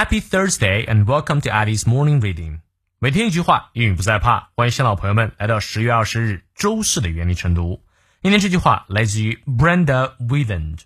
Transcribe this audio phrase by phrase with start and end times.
[0.00, 2.60] Happy Thursday and welcome to Ali's Morning Reading。
[3.00, 4.48] 每天一句话，英语不再怕。
[4.56, 7.82] 欢迎新老朋友们来到十月二十日周四的原力晨读。
[8.22, 10.78] 今天这句话来自于 Brenda Wieland，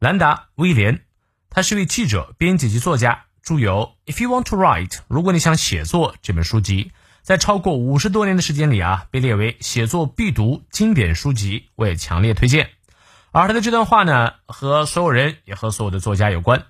[0.00, 1.02] 兰达·威廉，
[1.48, 6.90] 他是位记者、编辑及作家，著有《If You Want to Write》如果你想写作这本书籍，
[7.22, 12.70] 在超过五十多年的时间里啊，被列为写作必读经典书籍，我也强烈推荐。
[13.30, 16.66] 而他的这段话呢，和所有人也和所有的作家有关。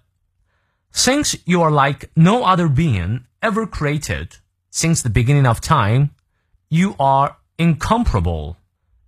[0.92, 4.30] Since you are like no other being ever created
[4.70, 6.10] since the beginning of time,
[6.68, 8.56] you are incomparable.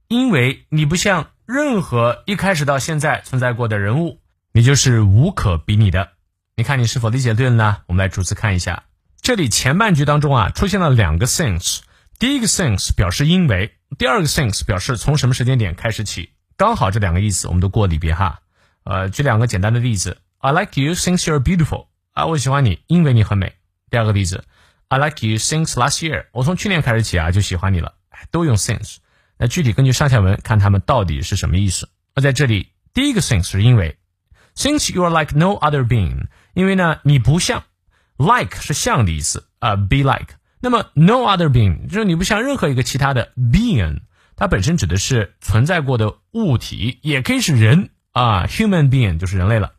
[0.08, 4.20] 因为你不像任何一开始到现在存在过的人物，
[4.52, 6.10] 你就是无可比拟的。
[6.54, 7.78] 你看你是否理解对了呢？
[7.86, 8.84] 我们来逐字看一下。
[9.20, 11.80] 这里前半句当中啊，出现了两个 since。
[12.18, 16.30] 第一个 since 表示因为，第二个 since 表示从什么时间点开始起。
[16.56, 18.40] 刚好这两个意思我们都过里边哈。
[18.84, 20.18] 呃，举两个简单的例子。
[20.44, 23.52] I like you since you're beautiful 啊，我喜欢你，因为你很美。
[23.90, 24.42] 第二个例子
[24.88, 27.94] ，I like you since last year，我从去年开始起啊就喜欢你了，
[28.32, 28.96] 都用 since。
[29.38, 31.88] 那具体根据上下文看它们到底是什么意思。
[32.16, 33.96] 那在这里，第一个 since 是因为
[34.56, 37.62] ，since you are like no other being，因为呢你不像
[38.16, 40.34] ，like 是像的意思啊，be like。
[40.60, 44.00] 那么 no other being 就是你不像任何一个其他的 being，
[44.34, 49.74] 它本身指的是存在过的物体，也可以是人啊，human being 就是人类了。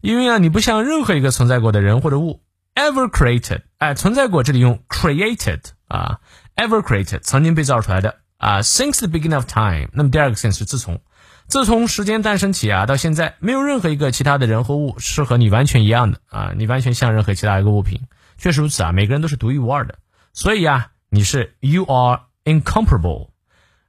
[0.00, 2.42] 因为啊，你不像任何一个存在过的人或者物
[2.74, 6.20] ，ever created，哎，存在过，这里用 created 啊
[6.56, 8.16] ，ever created，曾经被造出来的。
[8.38, 9.90] 啊，since the beginning of time。
[9.92, 11.02] 那么第二个 since 是自从，
[11.46, 16.20] 自从时间诞生起啊，到现在没有任何一个其他的人或物是和你完全一样的。
[16.30, 18.00] 啊，你完全像任何其他一个物品，
[18.38, 19.98] 确实如此啊，每个人都是独一无二的，
[20.32, 23.28] 所以啊，你是 you are incomparable。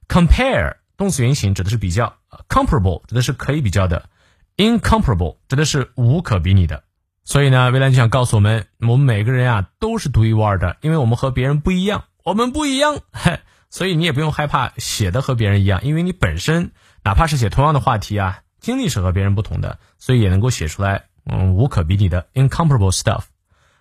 [0.06, 2.18] compare 动词原形指的是比较
[2.50, 4.10] ，comparable 指的是可以比较的。
[4.56, 6.84] Incomparable 指的是无可比拟的，
[7.24, 23.24] 所以呢，未来就想告诉我们，我们每个人啊都是独一无二的，因为我们和别人不一样，我们不一样，嘿，所以你也不用害怕写的和别人一样，因为你本身哪怕是写同样的话题啊，经历是和别人不同的，所以也能够写出来，嗯，无可比拟的 incomparable stuff。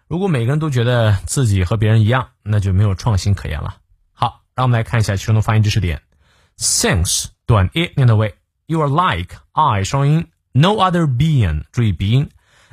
[0.07, 3.77] 如果每个人都觉得自己和别人一样，那就没有创新可言了。
[4.13, 6.01] 好，让我们来看一下其中的发音知识点
[6.57, 10.27] ，since 短 a 念到位，you are like I 双音。
[10.52, 12.30] No other being，注意鼻音，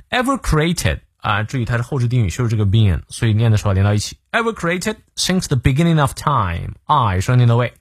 [0.10, 4.18] ever created 啊，注意它是后置定语修饰这个 being，所以念的时候连到一起。
[4.32, 7.74] Ever created since the beginning of time，I 双念到位。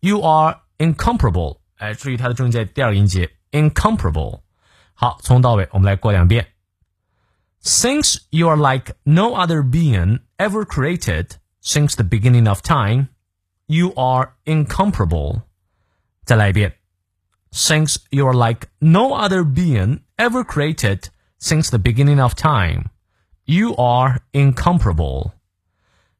[0.00, 4.40] You are incomparable，哎，注意它的重音在第二个音节，incomparable。
[4.94, 6.48] 好，从到尾我们来过两遍。
[7.62, 11.30] Since you are like no other being ever created
[11.62, 13.08] since the beginning of time,
[13.66, 15.42] you are incomparable。
[16.24, 16.74] 再来一遍。
[17.50, 22.86] since you are like no other being ever created since the beginning of time.
[23.44, 25.32] You are incomparable.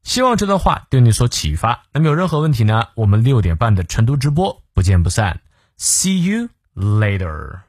[0.02, 1.84] 希望这段话对你所启发。
[1.92, 2.88] 那么有任何问题呢？
[2.94, 5.40] 我们六点半的晨读直播不见不散。
[5.76, 7.62] See you later.